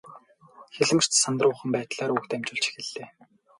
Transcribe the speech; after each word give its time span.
Хэлмэрч 0.75 1.11
сандруухан 1.21 1.69
байдлаар 1.75 2.11
үг 2.15 2.25
дамжуулж 2.29 2.65
эхэллээ. 2.69 3.07